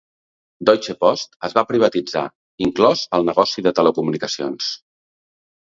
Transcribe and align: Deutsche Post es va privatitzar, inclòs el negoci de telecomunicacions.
Deutsche 0.69 0.95
Post 1.03 1.37
es 1.49 1.55
va 1.57 1.63
privatitzar, 1.73 2.25
inclòs 2.69 3.05
el 3.21 3.29
negoci 3.29 3.67
de 3.69 3.77
telecomunicacions. 3.83 4.75